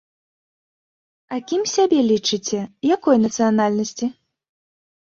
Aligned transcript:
А 1.35 1.39
кім 1.51 1.61
сябе 1.75 1.99
лічыце, 2.09 2.59
якой 2.95 3.25
нацыянальнасці? 3.29 4.15